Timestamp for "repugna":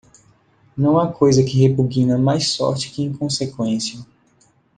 1.59-2.17